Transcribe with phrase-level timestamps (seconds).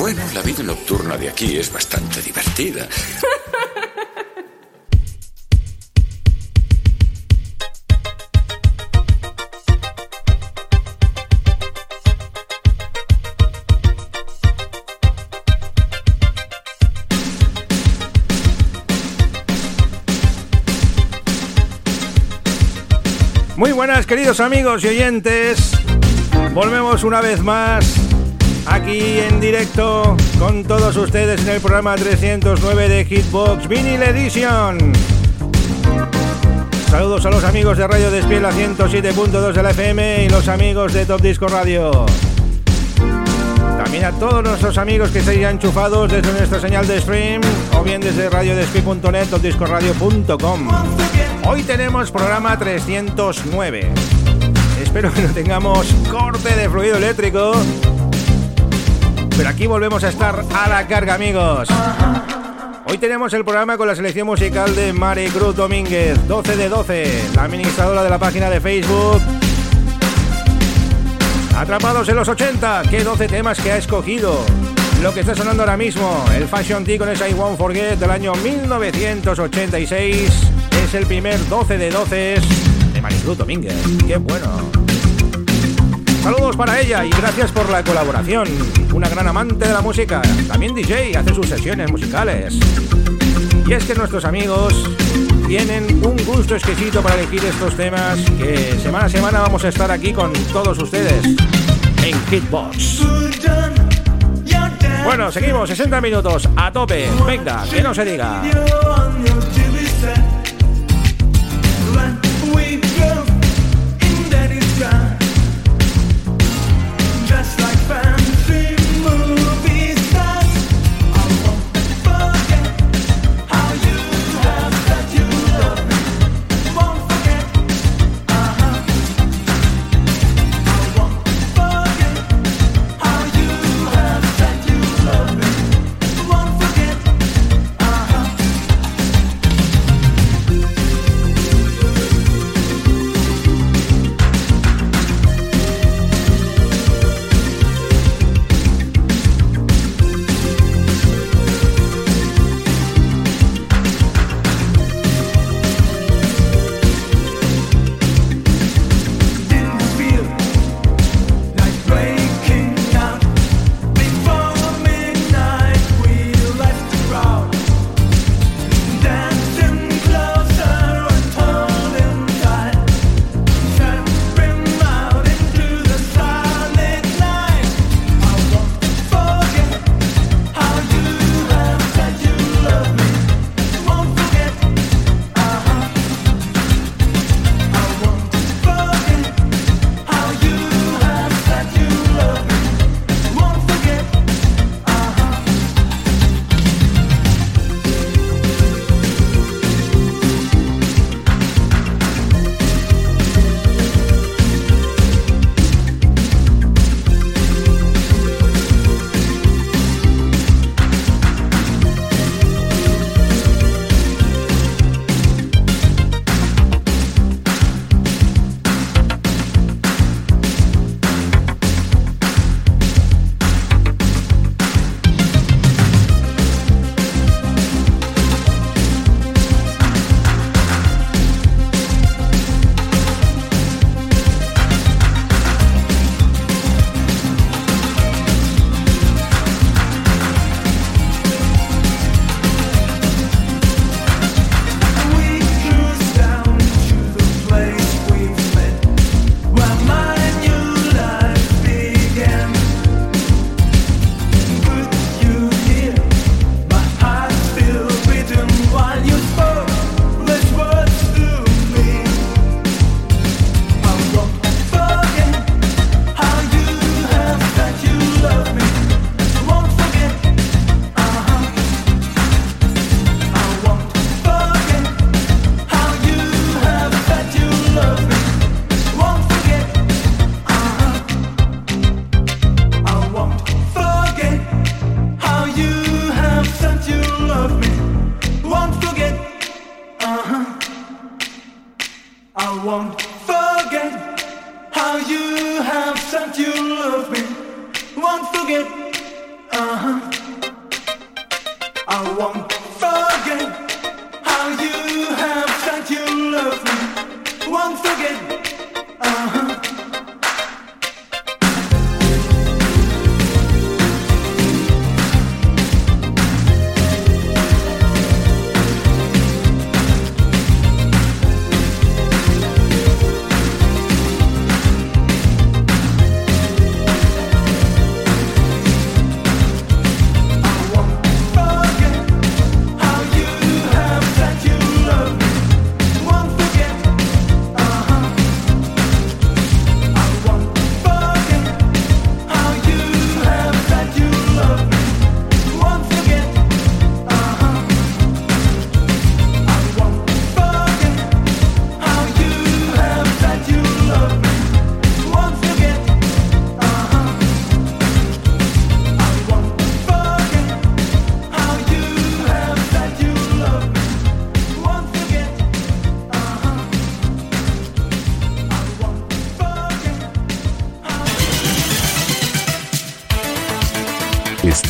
[0.00, 2.88] Bueno, la vida nocturna de aquí es bastante divertida.
[23.54, 25.72] Muy buenas queridos amigos y oyentes.
[26.54, 28.09] Volvemos una vez más
[28.70, 34.92] aquí en directo con todos ustedes en el programa 309 de Hitbox Vinyl Edition.
[36.88, 40.92] Saludos a los amigos de Radio Despiel a 107.2 de la FM y los amigos
[40.92, 42.06] de Top Disco Radio.
[43.82, 47.40] También a todos nuestros amigos que hayan enchufados desde nuestra señal de stream
[47.76, 50.68] o bien desde radiodespi.net o discoradio.com.
[51.46, 53.88] Hoy tenemos programa 309.
[54.82, 57.52] Espero que no tengamos corte de fluido eléctrico.
[59.40, 61.66] Pero aquí volvemos a estar a la carga, amigos.
[62.84, 67.30] Hoy tenemos el programa con la selección musical de Mari Cruz Domínguez, 12 de 12,
[67.34, 69.22] la administradora de la página de Facebook.
[71.56, 74.44] Atrapados en los 80, ¿qué 12 temas que ha escogido?
[75.02, 78.10] Lo que está sonando ahora mismo, el Fashion Tea con ese I Won't Forget del
[78.10, 80.30] año 1986,
[80.84, 82.34] es el primer 12 de 12
[82.92, 83.74] de Maricruz Domínguez.
[84.06, 85.09] ¡Qué bueno!
[86.22, 88.46] Saludos para ella y gracias por la colaboración.
[88.92, 92.58] Una gran amante de la música, también DJ, hace sus sesiones musicales.
[93.66, 94.74] Y es que nuestros amigos
[95.46, 99.90] tienen un gusto exquisito para elegir estos temas que semana a semana vamos a estar
[99.90, 101.24] aquí con todos ustedes
[102.04, 103.02] en Hitbox.
[105.04, 107.08] Bueno, seguimos 60 minutos a tope.
[107.26, 108.42] Venga, que no se diga.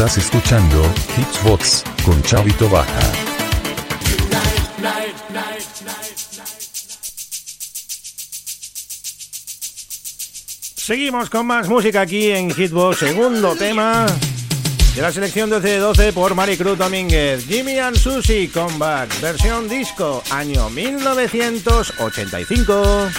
[0.01, 0.83] Estás escuchando
[1.19, 3.13] Hitsbox con Chavito Baja.
[10.75, 14.07] Seguimos con más música aquí en Hitbox, segundo tema
[14.95, 17.45] de la selección 12-12 por Maricruz Domínguez.
[17.45, 23.11] Jimmy and Susie Comeback, versión disco, año 1985.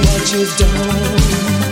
[0.00, 1.63] What you've done.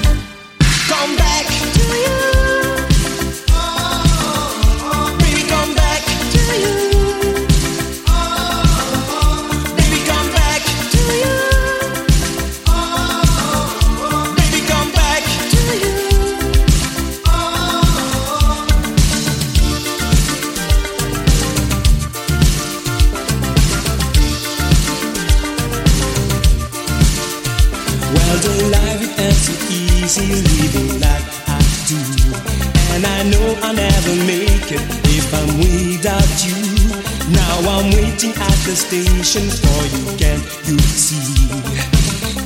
[38.64, 41.48] The station for you, can you see?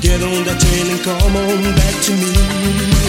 [0.01, 3.06] Get on that train and come on back to me.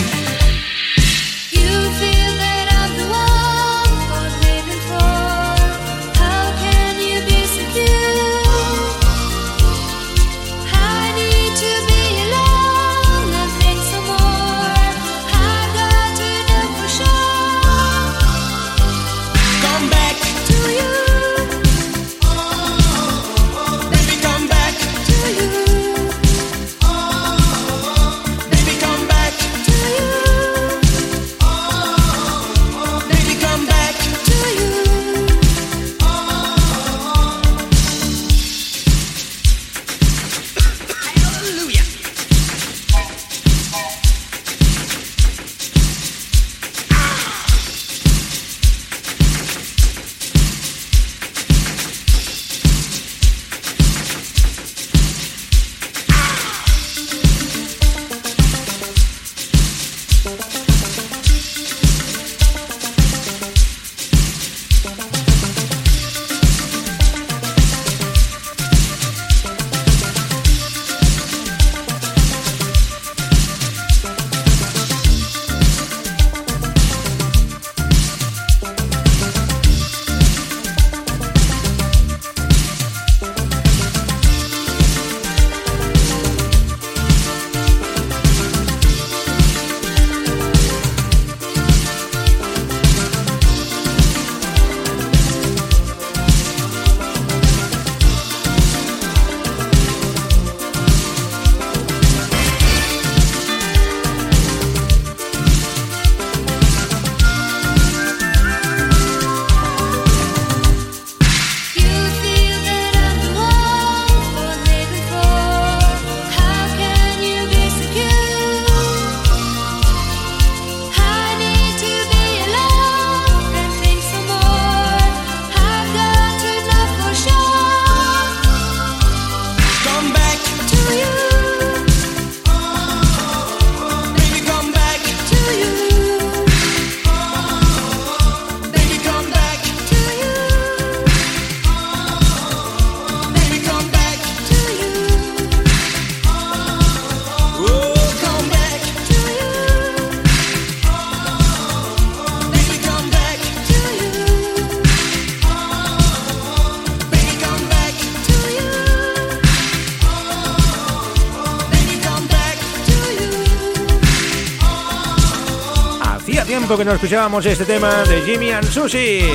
[166.87, 169.25] Nos escuchábamos este tema de Jimmy and Susie.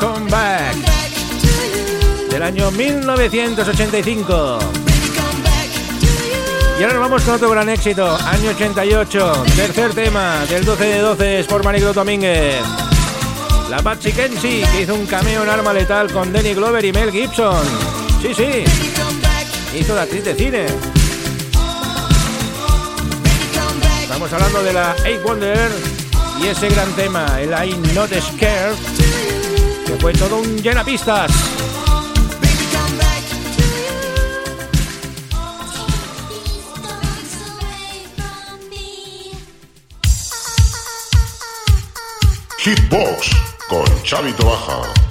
[0.00, 0.74] Come Back.
[2.30, 4.58] Del año 1985.
[6.78, 10.98] Y ahora nos vamos con otro gran éxito, año 88, tercer tema del 12 de
[11.00, 12.62] 12 por Mariclo Domínguez.
[13.68, 17.12] La Patsy Kenzie, que hizo un cameo en Arma Letal con Danny Glover y Mel
[17.12, 17.66] Gibson.
[18.22, 18.64] Sí, sí,
[19.78, 20.66] hizo de actriz de cine.
[24.00, 25.93] Estamos hablando de la Eight Wonder
[26.40, 28.76] y ese gran tema, el I'm Not Scared,
[29.86, 31.30] que fue todo un llenapistas.
[42.58, 43.30] Hitbox
[43.68, 45.03] con Chavito Baja.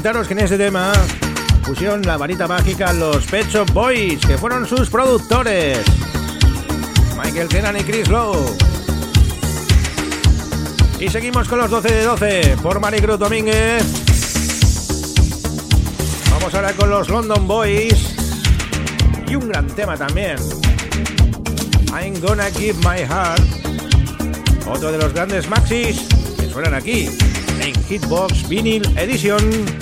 [0.00, 0.92] Comentaros que en este tema
[1.66, 5.78] pusieron la varita mágica los Pet Shop Boys, que fueron sus productores.
[7.22, 8.56] Michael Kenan y Chris Lowe.
[10.98, 13.84] Y seguimos con los 12 de 12 por Maricruz Domínguez.
[16.30, 18.14] Vamos ahora con los London Boys.
[19.28, 20.38] Y un gran tema también.
[21.92, 23.42] I'm gonna give my heart.
[24.66, 26.08] Otro de los grandes maxis
[26.38, 27.10] que suenan aquí
[27.60, 29.79] en Hitbox Vinyl Edition.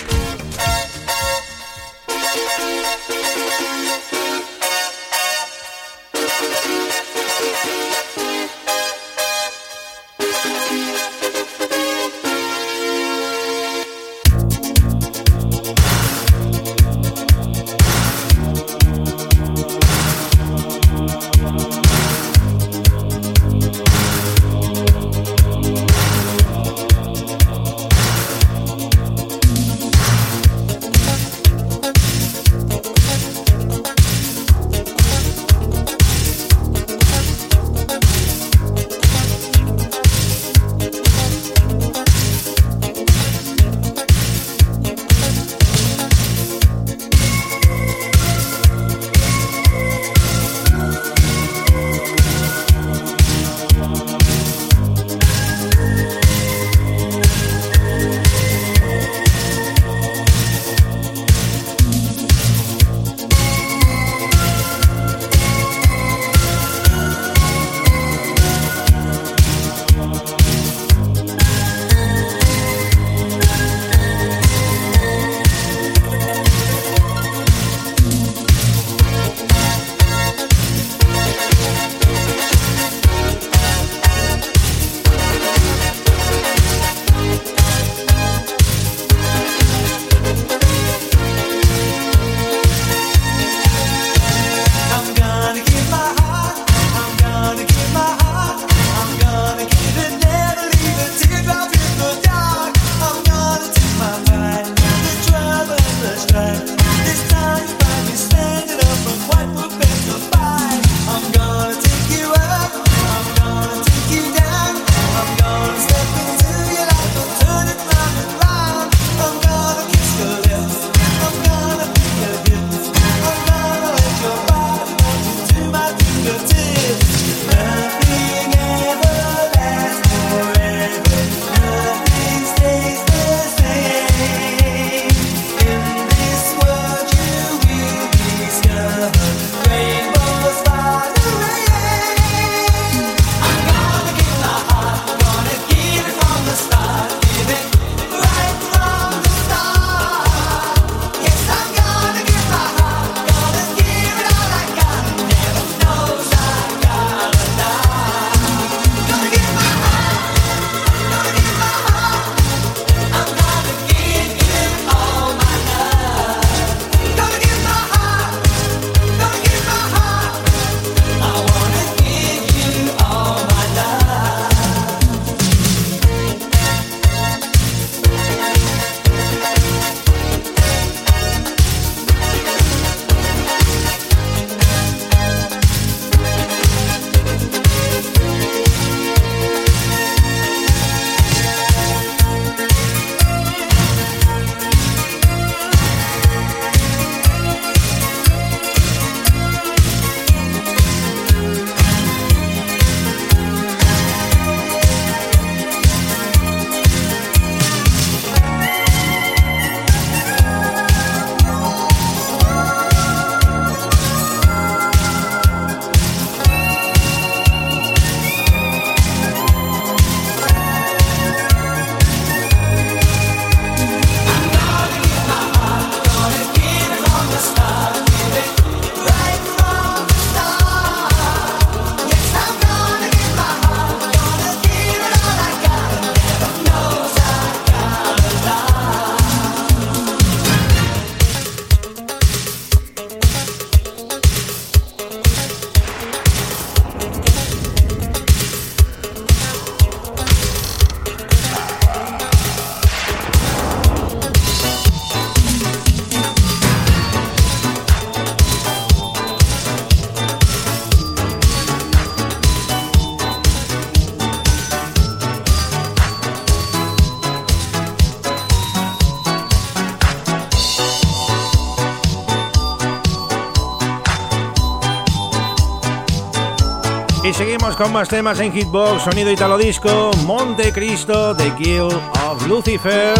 [277.78, 283.14] Con más temas en Hitbox, sonido italo disco, Monte Cristo, The Kill of Lucifer.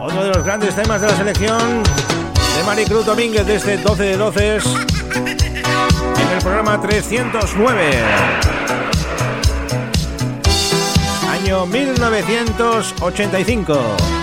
[0.00, 4.16] Otro de los grandes temas de la selección de Maricruz Domínguez de este 12 de
[4.16, 4.62] 12 en
[6.32, 7.90] el programa 309.
[11.28, 14.21] Año 1985.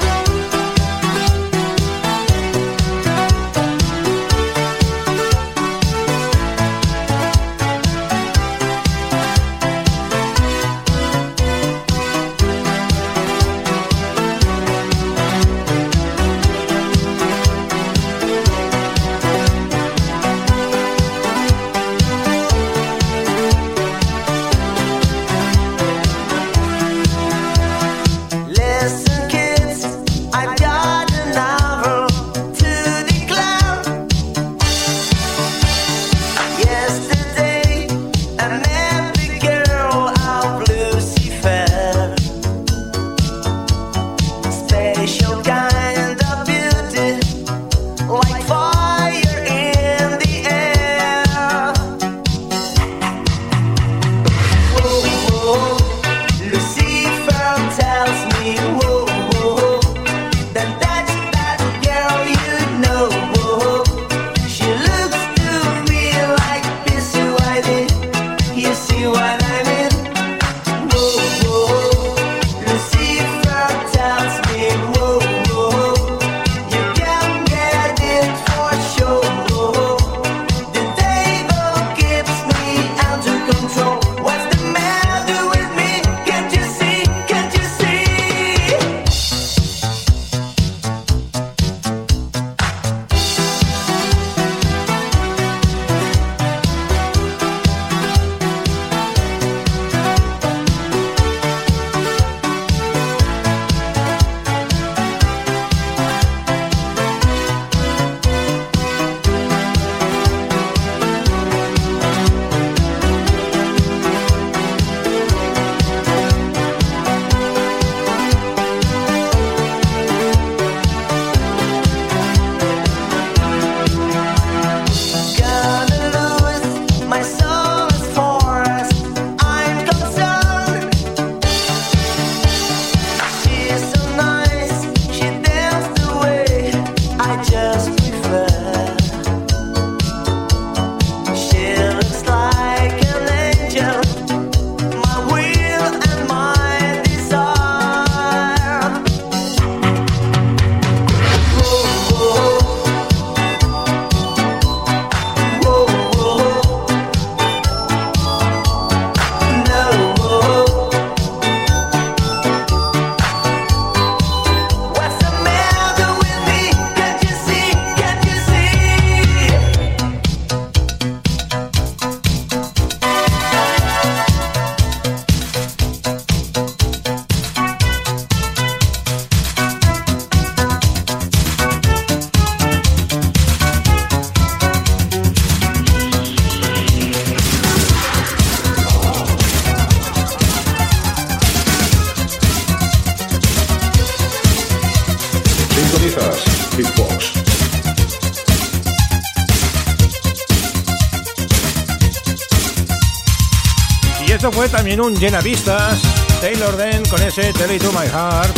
[204.90, 206.00] También un llena vistas,
[206.42, 208.58] Taylor Den con ese Tell It To My Heart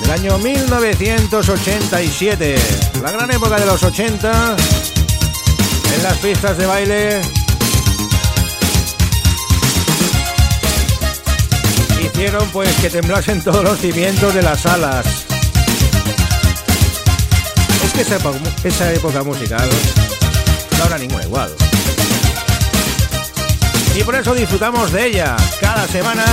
[0.00, 2.54] del año 1987.
[3.02, 4.56] La gran época de los 80
[5.92, 7.20] en las pistas de baile.
[12.00, 15.04] Hicieron pues que temblasen todos los cimientos de las salas.
[17.84, 19.68] Es que esa época, esa época musical
[20.78, 21.65] no habrá ninguna igual
[23.96, 26.24] y por eso disfrutamos de ella cada semana.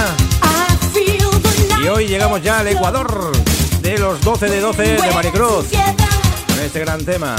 [1.82, 3.32] Y hoy llegamos ya al Ecuador
[3.82, 5.66] de los 12 de 12 de Maricruz
[6.48, 7.36] con este gran tema.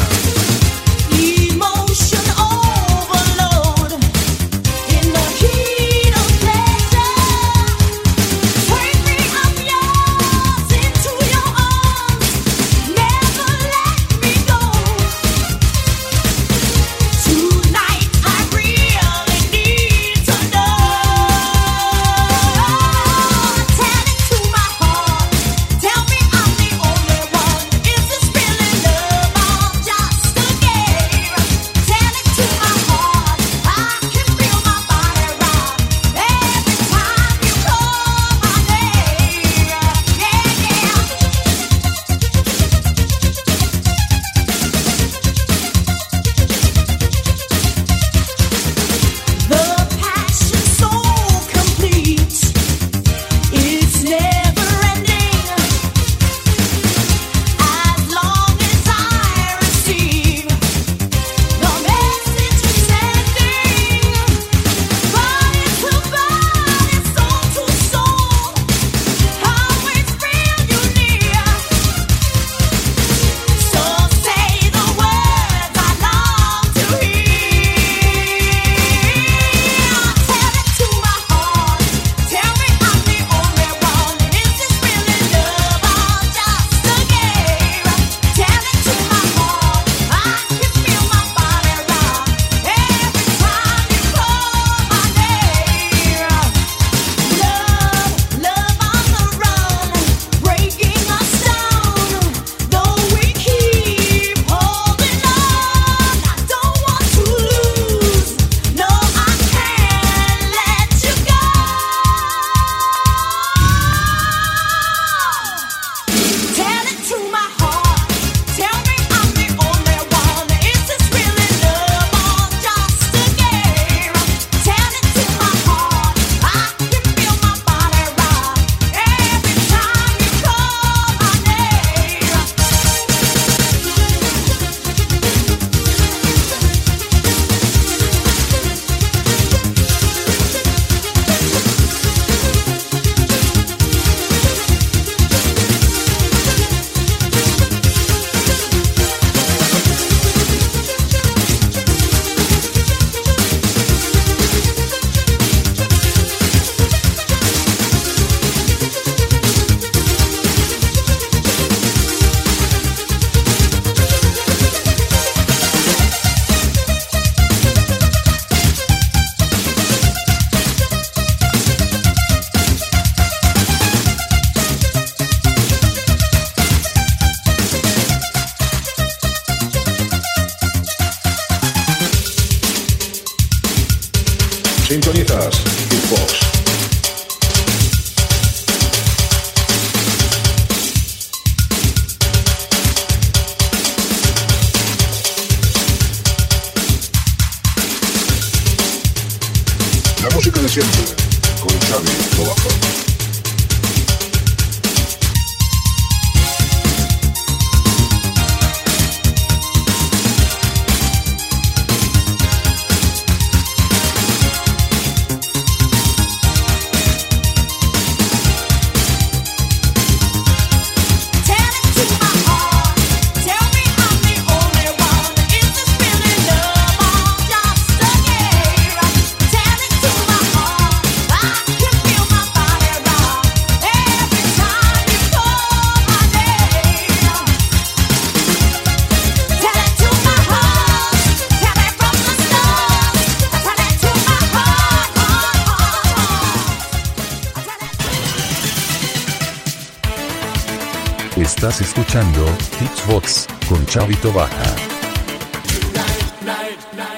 [252.14, 252.46] Escuchando
[252.80, 254.76] Hitsbox con Chavito Baja.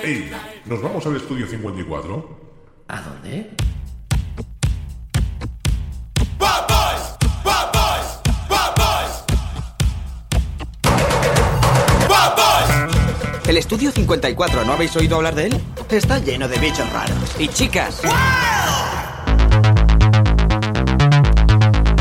[0.02, 0.30] Hey,
[0.64, 2.38] ¿nos vamos al estudio 54?
[2.88, 3.50] ¿A dónde?
[13.46, 15.60] El estudio 54, ¿no habéis oído hablar de él?
[15.90, 17.36] Está lleno de bichos raros.
[17.38, 18.00] Y chicas.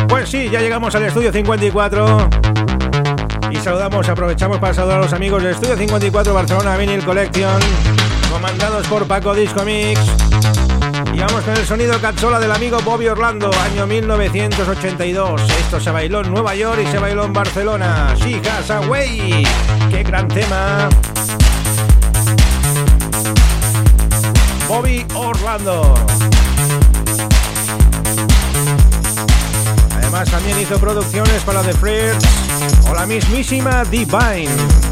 [0.07, 2.54] Pues sí, ya llegamos al estudio 54.
[3.55, 7.59] Y saludamos, aprovechamos para saludar a los amigos del estudio 54 Barcelona Vinyl Collection,
[8.31, 9.99] comandados por Paco Disco Mix.
[11.13, 15.41] Y vamos con el sonido cazzola del amigo Bobby Orlando, año 1982.
[15.49, 18.13] Esto se bailó en Nueva York y se bailó en Barcelona.
[18.17, 19.45] She has a way.
[19.89, 20.89] ¡Qué gran tema!
[24.67, 25.93] Bobby Orlando.
[29.95, 32.44] Además también hizo producciones para The Freaks
[32.89, 34.84] o la mismísima Divine.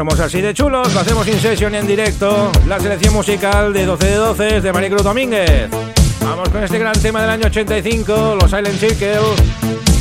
[0.00, 2.50] Somos así de chulos, lo hacemos in session en directo.
[2.66, 5.68] La selección musical de 12 de 12 de Maricruz Domínguez.
[6.22, 9.20] Vamos con este gran tema del año 85, los Silent Circle,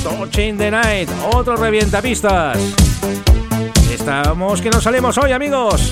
[0.02, 2.58] Touching the Night, otro revientapistas.
[3.92, 5.92] Estamos que nos salimos hoy, amigos.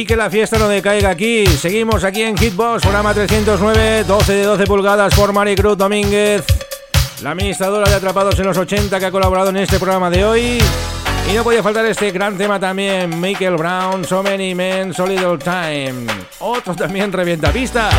[0.00, 1.46] Y que la fiesta no decaiga aquí.
[1.46, 6.42] Seguimos aquí en Hitbox, programa 309, 12 de 12 pulgadas por Maricruz Domínguez,
[7.22, 10.58] la administradora de Atrapados en los 80 que ha colaborado en este programa de hoy.
[11.30, 15.36] Y no podía faltar este gran tema también, Michael Brown, So Many Men, So Little
[15.36, 16.06] Time.
[16.38, 17.94] Otro también revienta pistas.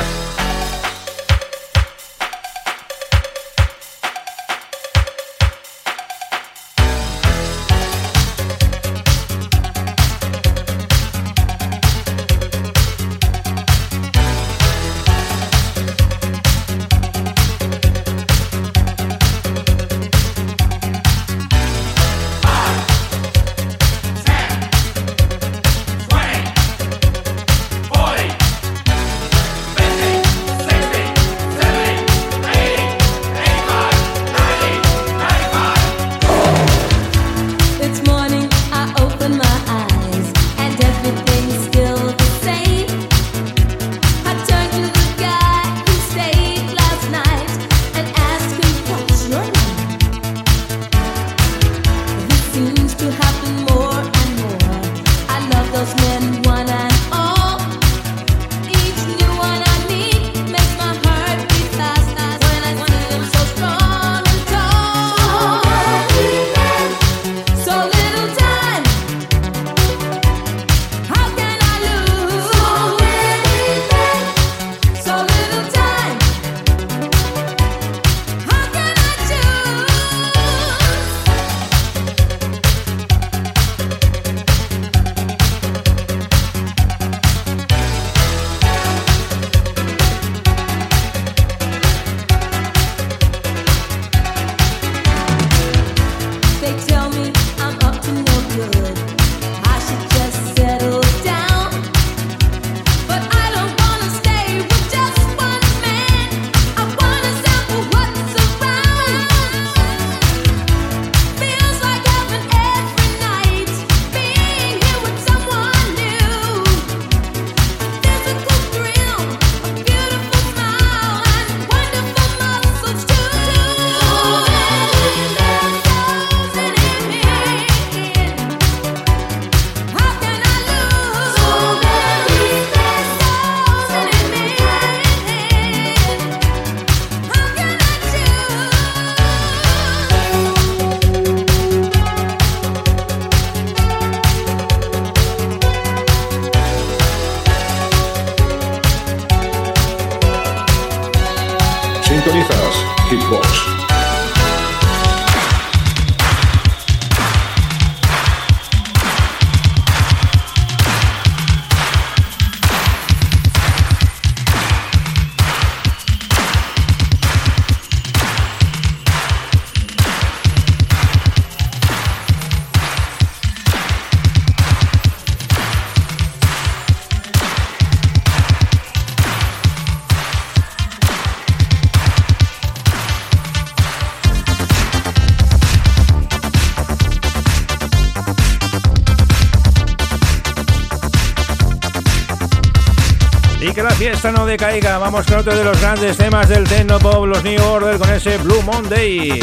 [194.21, 194.99] Fiesta no decaiga.
[194.99, 198.37] Vamos con otro de los grandes temas del Techno Pop, los New Order, con ese
[198.37, 199.39] Blue Monday.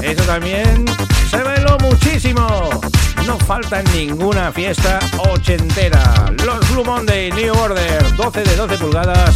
[0.00, 0.84] Eso también
[1.28, 2.80] se veló muchísimo.
[3.26, 5.00] No falta en ninguna fiesta
[5.30, 6.32] ochentera.
[6.44, 9.34] Los Blue Monday, New Order, 12 de 12 pulgadas.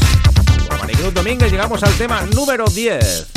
[0.68, 3.35] Con Maricruz Domínguez llegamos al tema número 10.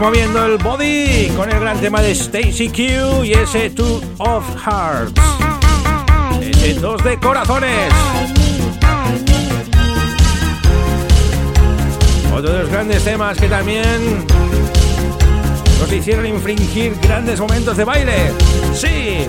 [0.00, 5.20] Moviendo el body con el gran tema de Stacy Q y ese Two of Hearts.
[6.40, 7.92] Ese dos de corazones.
[12.34, 14.24] Otro de los grandes temas que también
[15.78, 18.32] nos hicieron infringir grandes momentos de baile.
[18.74, 19.26] Sí,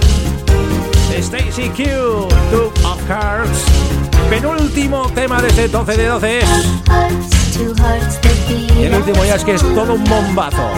[1.18, 1.84] Stacy Q,
[2.50, 3.66] Two of Hearts.
[4.30, 7.41] Penúltimo tema de ese 12 de 12 es.
[8.78, 10.70] Y el último ya es que es todo un bombazo.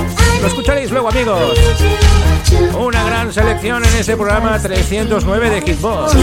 [0.41, 1.39] Lo escucharéis luego, amigos.
[2.77, 6.15] Una gran selección en ese programa 309 de Hitbox.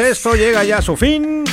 [0.00, 1.44] Esto llega ya a su fin.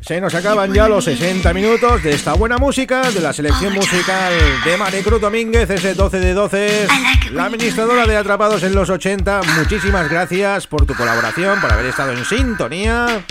[0.00, 4.32] Se nos acaban ya los 60 minutos de esta buena música de la selección musical
[4.64, 6.88] de Maricruz Domínguez, ese 12 de 12,
[7.32, 9.42] la administradora de Atrapados en los 80.
[9.58, 13.24] Muchísimas gracias por tu colaboración, por haber estado en sintonía.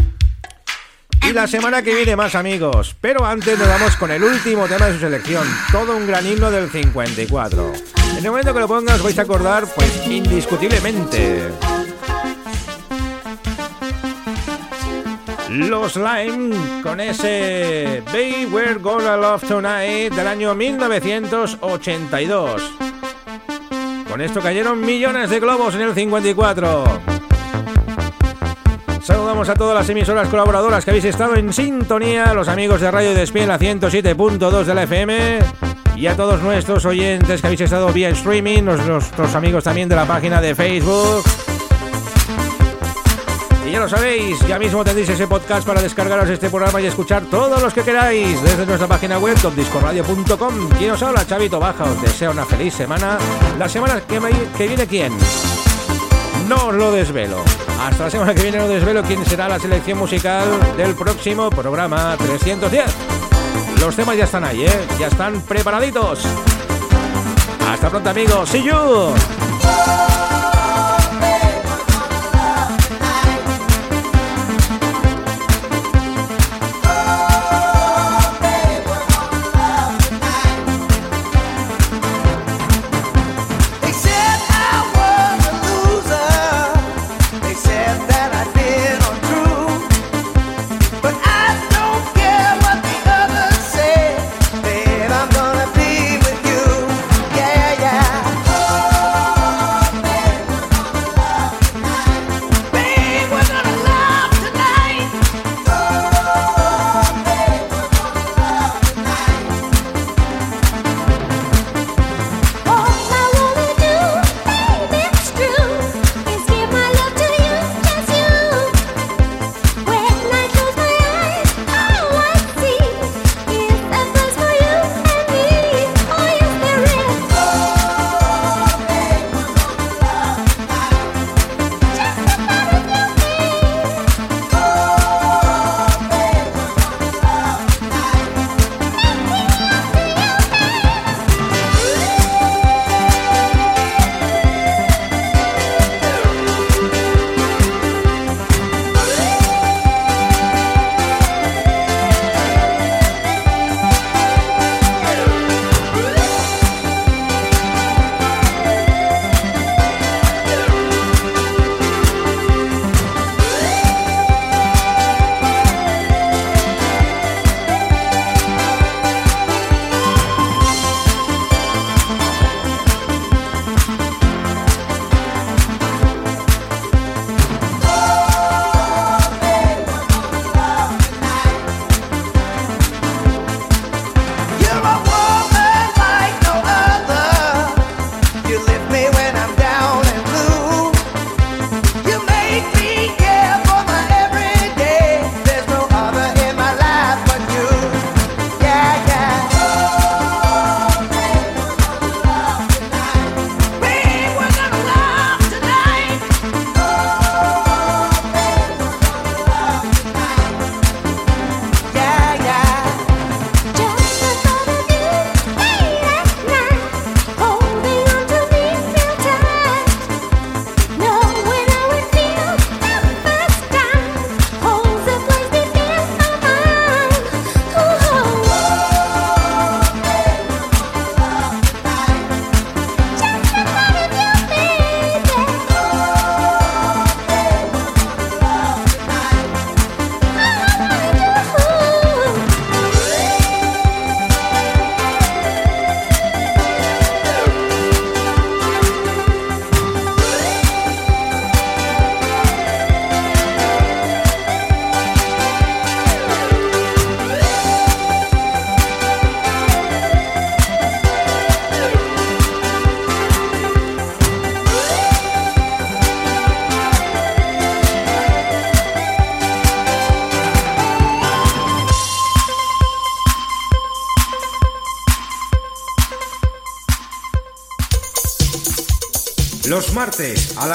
[1.24, 4.86] Y la semana que viene más amigos, pero antes nos vamos con el último tema
[4.86, 7.74] de su selección, todo un gran himno del 54.
[8.12, 11.66] En el momento que lo pongas vais a acordar, pues indiscutiblemente.
[15.58, 22.74] Los Lime con ese Baby We're Gonna Love Tonight del año 1982.
[24.08, 26.84] Con esto cayeron millones de globos en el 54.
[29.01, 33.16] Saludamos a todas las emisoras colaboradoras que habéis estado en sintonía, los amigos de Radio
[33.16, 35.39] Despiel a 107.2 de la FM
[35.95, 40.05] y a todos nuestros oyentes que habéis estado vía streaming, nuestros amigos también de la
[40.05, 41.46] página de Facebook.
[43.78, 47.61] Ya lo sabéis, ya mismo tendréis ese podcast para descargaros este programa y escuchar todos
[47.61, 50.69] los que queráis desde nuestra página web topdiscoradio.com.
[50.80, 51.28] ¿Quién os habla?
[51.28, 53.19] Chavito Baja, os deseo una feliz semana.
[53.59, 54.19] La semana que,
[54.67, 55.13] viene, ¿quién?
[56.47, 57.43] No os lo desvelo.
[57.80, 62.17] Hasta la semana que viene lo desvelo quién será la selección musical del próximo programa
[62.17, 62.84] 310.
[63.80, 64.88] Los temas ya están ahí, ¿eh?
[64.99, 66.25] Ya están preparaditos.
[67.69, 68.49] Hasta pronto amigos.
[68.49, 69.13] See you.